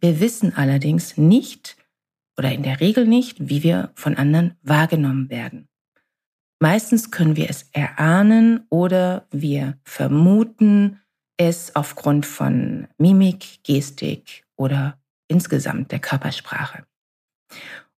[0.00, 1.78] Wir wissen allerdings nicht
[2.36, 5.66] oder in der Regel nicht, wie wir von anderen wahrgenommen werden.
[6.60, 11.00] Meistens können wir es erahnen oder wir vermuten,
[11.36, 14.98] es aufgrund von Mimik, Gestik oder
[15.28, 16.86] insgesamt der Körpersprache.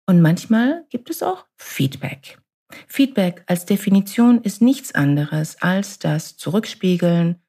[0.07, 2.39] Und manchmal gibt es auch Feedback.
[2.87, 7.41] Feedback als Definition ist nichts anderes als das Zurückspiegeln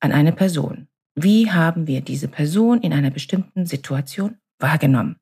[0.00, 0.88] an eine Person.
[1.14, 5.16] Wie haben wir diese Person in einer bestimmten Situation wahrgenommen?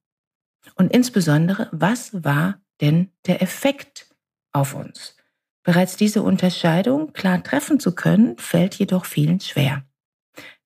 [0.76, 4.14] Und insbesondere, was war denn der Effekt
[4.52, 5.16] auf uns?
[5.62, 9.84] Bereits diese Unterscheidung klar treffen zu können, fällt jedoch vielen schwer.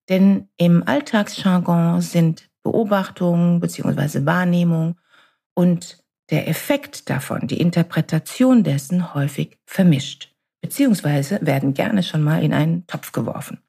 [0.08, 4.24] Denn im Alltagsjargon sind Beobachtung bzw.
[4.24, 4.98] Wahrnehmung
[5.54, 12.52] und der Effekt davon, die Interpretation dessen häufig vermischt, beziehungsweise werden gerne schon mal in
[12.52, 13.60] einen Topf geworfen.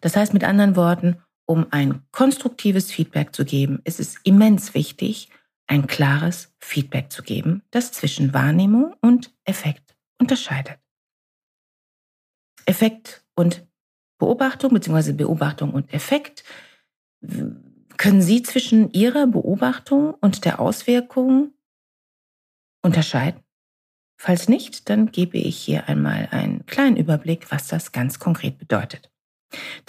[0.00, 5.28] Das heißt mit anderen Worten, um ein konstruktives Feedback zu geben, ist es immens wichtig,
[5.66, 10.78] ein klares Feedback zu geben, das zwischen Wahrnehmung und Effekt unterscheidet.
[12.66, 13.66] Effekt und
[14.18, 15.12] Beobachtung bzw.
[15.12, 16.44] Beobachtung und Effekt.
[17.96, 21.52] Können Sie zwischen Ihrer Beobachtung und der Auswirkung
[22.82, 23.40] unterscheiden?
[24.20, 29.10] Falls nicht, dann gebe ich hier einmal einen kleinen Überblick, was das ganz konkret bedeutet.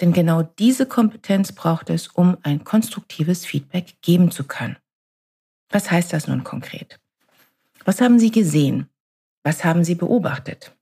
[0.00, 4.76] Denn genau diese Kompetenz braucht es, um ein konstruktives Feedback geben zu können.
[5.70, 7.00] Was heißt das nun konkret?
[7.84, 8.88] Was haben Sie gesehen?
[9.42, 10.76] Was haben Sie beobachtet?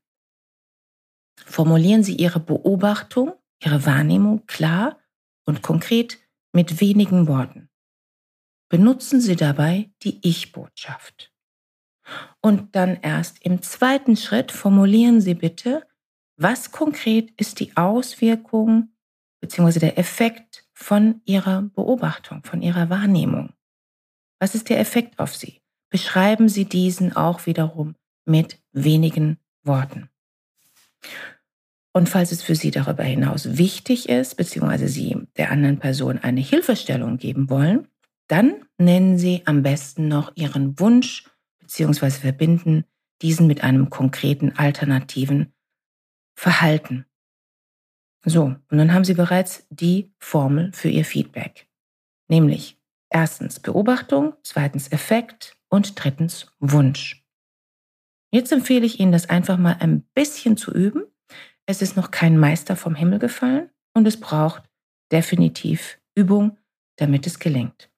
[1.37, 4.99] Formulieren Sie Ihre Beobachtung, Ihre Wahrnehmung klar
[5.45, 6.19] und konkret
[6.53, 7.69] mit wenigen Worten.
[8.69, 11.33] Benutzen Sie dabei die Ich-Botschaft.
[12.41, 15.87] Und dann erst im zweiten Schritt formulieren Sie bitte,
[16.37, 18.95] was konkret ist die Auswirkung
[19.41, 19.79] bzw.
[19.79, 23.53] der Effekt von Ihrer Beobachtung, von Ihrer Wahrnehmung?
[24.45, 25.63] Was ist der Effekt auf Sie?
[25.89, 27.95] Beschreiben Sie diesen auch wiederum
[28.27, 30.11] mit wenigen Worten.
[31.95, 36.43] Und falls es für Sie darüber hinaus wichtig ist, beziehungsweise Sie der anderen Person eine
[36.43, 37.89] Hilfestellung geben wollen,
[38.29, 41.25] dann nennen Sie am besten noch Ihren Wunsch,
[41.61, 42.85] beziehungsweise verbinden
[43.23, 45.55] diesen mit einem konkreten alternativen
[46.35, 47.07] Verhalten.
[48.27, 51.67] So, und dann haben Sie bereits die Formel für Ihr Feedback.
[52.29, 52.79] Nämlich
[53.15, 57.25] erstens Beobachtung, zweitens Effekt und drittens Wunsch.
[58.31, 61.05] Jetzt empfehle ich Ihnen, das einfach mal ein bisschen zu üben
[61.67, 64.65] es ist noch kein Meister vom Himmel gefallen und es braucht
[65.11, 66.59] definitiv Übung,
[66.97, 67.91] damit es gelingt.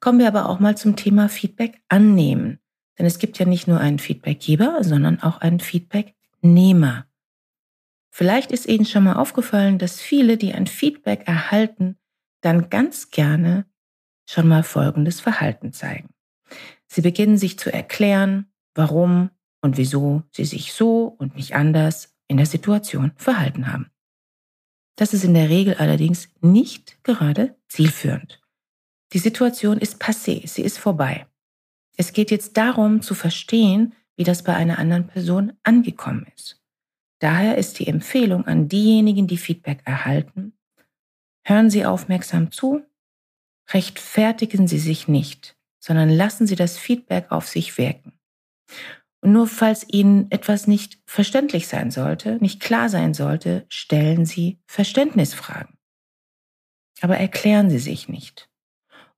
[0.00, 2.58] Kommen wir aber auch mal zum Thema Feedback annehmen.
[2.98, 7.06] Denn es gibt ja nicht nur einen Feedbackgeber, sondern auch einen Feedbacknehmer.
[8.10, 11.98] Vielleicht ist Ihnen schon mal aufgefallen, dass viele, die ein Feedback erhalten,
[12.44, 13.66] dann ganz gerne
[14.28, 16.10] schon mal folgendes Verhalten zeigen.
[16.86, 19.30] Sie beginnen sich zu erklären, warum
[19.60, 23.90] und wieso sie sich so und nicht anders in der Situation verhalten haben.
[24.96, 28.40] Das ist in der Regel allerdings nicht gerade zielführend.
[29.12, 31.26] Die Situation ist passé, sie ist vorbei.
[31.96, 36.60] Es geht jetzt darum zu verstehen, wie das bei einer anderen Person angekommen ist.
[37.20, 40.52] Daher ist die Empfehlung an diejenigen, die Feedback erhalten,
[41.44, 42.82] hören Sie aufmerksam zu,
[43.70, 48.12] rechtfertigen Sie sich nicht, sondern lassen Sie das Feedback auf sich wirken.
[49.20, 54.58] Und nur falls Ihnen etwas nicht verständlich sein sollte, nicht klar sein sollte, stellen Sie
[54.66, 55.78] Verständnisfragen.
[57.00, 58.50] Aber erklären Sie sich nicht.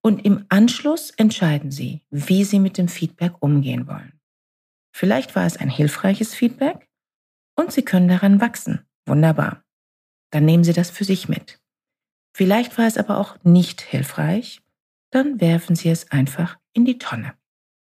[0.01, 4.21] Und im Anschluss entscheiden Sie, wie Sie mit dem Feedback umgehen wollen.
[4.93, 6.89] Vielleicht war es ein hilfreiches Feedback
[7.57, 8.87] und Sie können daran wachsen.
[9.07, 9.65] Wunderbar.
[10.31, 11.61] Dann nehmen Sie das für sich mit.
[12.37, 14.61] Vielleicht war es aber auch nicht hilfreich.
[15.11, 17.33] Dann werfen Sie es einfach in die Tonne.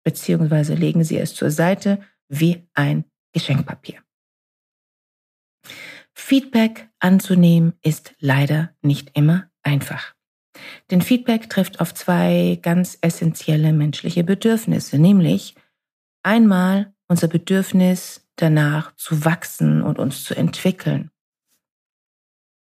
[0.03, 4.01] Beziehungsweise legen Sie es zur Seite wie ein Geschenkpapier.
[6.13, 10.13] Feedback anzunehmen ist leider nicht immer einfach.
[10.91, 15.55] Denn Feedback trifft auf zwei ganz essentielle menschliche Bedürfnisse, nämlich
[16.21, 21.12] einmal unser Bedürfnis danach zu wachsen und uns zu entwickeln.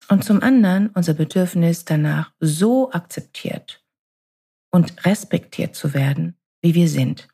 [0.10, 3.84] Und zum anderen unser Bedürfnis danach so akzeptiert
[4.72, 7.28] und respektiert zu werden, wie wir sind.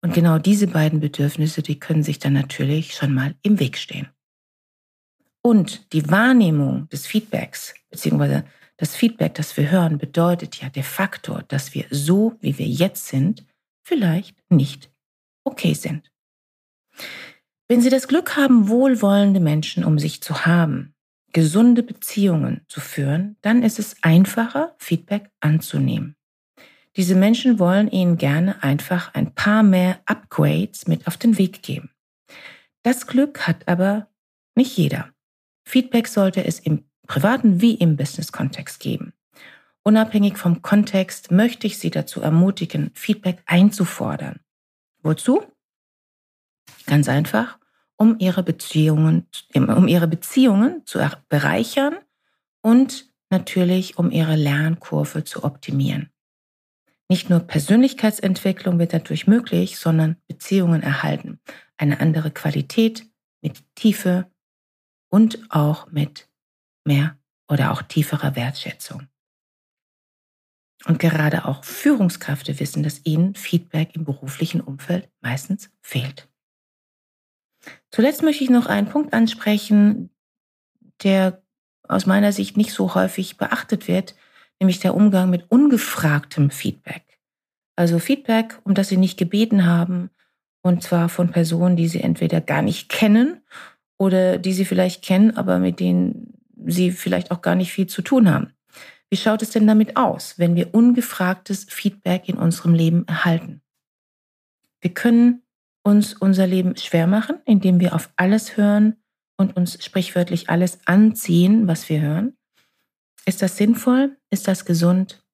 [0.00, 4.08] Und genau diese beiden Bedürfnisse, die können sich dann natürlich schon mal im Weg stehen.
[5.42, 8.44] Und die Wahrnehmung des Feedbacks, beziehungsweise
[8.76, 13.06] das Feedback, das wir hören, bedeutet ja de facto, dass wir so, wie wir jetzt
[13.06, 13.44] sind,
[13.82, 14.90] vielleicht nicht
[15.44, 16.12] okay sind.
[17.68, 20.94] Wenn Sie das Glück haben, wohlwollende Menschen um sich zu haben,
[21.32, 26.16] gesunde Beziehungen zu führen, dann ist es einfacher, Feedback anzunehmen.
[26.96, 31.90] Diese Menschen wollen Ihnen gerne einfach ein paar mehr Upgrades mit auf den Weg geben.
[32.82, 34.08] Das Glück hat aber
[34.54, 35.10] nicht jeder.
[35.64, 39.12] Feedback sollte es im privaten wie im Business-Kontext geben.
[39.82, 44.40] Unabhängig vom Kontext möchte ich Sie dazu ermutigen, Feedback einzufordern.
[45.02, 45.42] Wozu?
[46.86, 47.57] Ganz einfach,
[47.98, 51.96] um Ihre Beziehungen, um Ihre Beziehungen zu bereichern
[52.62, 56.10] und natürlich, um Ihre Lernkurve zu optimieren.
[57.10, 61.40] Nicht nur Persönlichkeitsentwicklung wird dadurch möglich, sondern Beziehungen erhalten.
[61.76, 63.06] Eine andere Qualität
[63.40, 64.30] mit Tiefe
[65.10, 66.28] und auch mit
[66.84, 67.18] mehr
[67.48, 69.08] oder auch tieferer Wertschätzung.
[70.86, 76.28] Und gerade auch Führungskräfte wissen, dass ihnen Feedback im beruflichen Umfeld meistens fehlt.
[77.90, 80.10] Zuletzt möchte ich noch einen Punkt ansprechen,
[81.02, 81.42] der
[81.86, 84.14] aus meiner Sicht nicht so häufig beachtet wird,
[84.60, 87.04] nämlich der Umgang mit ungefragtem Feedback.
[87.76, 90.10] Also Feedback, um das Sie nicht gebeten haben,
[90.62, 93.42] und zwar von Personen, die Sie entweder gar nicht kennen
[93.96, 98.02] oder die Sie vielleicht kennen, aber mit denen sie vielleicht auch gar nicht viel zu
[98.02, 98.52] tun haben.
[99.10, 103.62] Wie schaut es denn damit aus, wenn wir ungefragtes Feedback in unserem Leben erhalten?
[104.80, 105.42] Wir können
[105.82, 108.96] uns unser Leben schwer machen, indem wir auf alles hören
[109.36, 112.36] und uns sprichwörtlich alles anziehen, was wir hören.
[113.24, 114.16] Ist das sinnvoll?
[114.30, 115.24] Ist das gesund?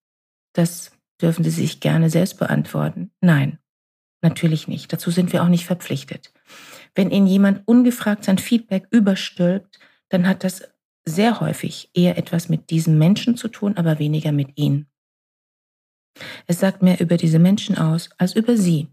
[0.52, 3.10] Das dürfen Sie sich gerne selbst beantworten.
[3.20, 3.58] Nein,
[4.22, 4.92] natürlich nicht.
[4.92, 6.32] Dazu sind wir auch nicht verpflichtet.
[6.94, 10.68] Wenn Ihnen jemand ungefragt sein Feedback überstülpt, dann hat das
[11.04, 14.86] sehr häufig eher etwas mit diesem Menschen zu tun, aber weniger mit ihnen.
[16.46, 18.88] Es sagt mehr über diese Menschen aus als über sie.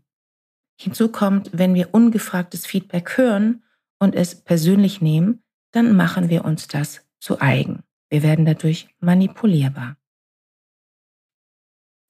[0.81, 3.63] Hinzu kommt, wenn wir ungefragtes Feedback hören
[3.99, 7.83] und es persönlich nehmen, dann machen wir uns das zu eigen.
[8.09, 9.95] Wir werden dadurch manipulierbar.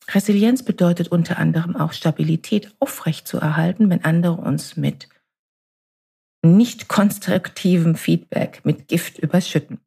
[0.08, 5.10] Resilienz bedeutet unter anderem auch Stabilität aufrechtzuerhalten, wenn andere uns mit
[6.42, 9.82] nicht konstruktivem Feedback, mit Gift überschütten.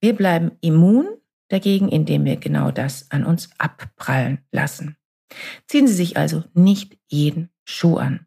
[0.00, 1.06] Wir bleiben immun
[1.50, 4.96] dagegen, indem wir genau das an uns abprallen lassen.
[5.66, 8.26] Ziehen Sie sich also nicht jeden Schuh an.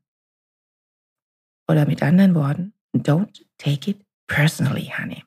[1.68, 5.24] Oder mit anderen Worten, don't take it personally, honey.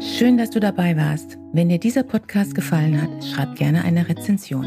[0.00, 1.38] Schön, dass du dabei warst.
[1.52, 4.64] Wenn dir dieser Podcast gefallen hat, schreib gerne eine Rezension.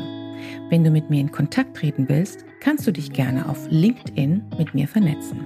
[0.69, 4.73] Wenn du mit mir in Kontakt treten willst, kannst du dich gerne auf LinkedIn mit
[4.73, 5.39] mir vernetzen.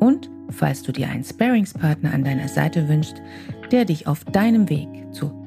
[0.00, 3.22] Und falls du dir einen Sparingspartner an deiner Seite wünschst,
[3.70, 5.37] der dich auf deinem Weg zu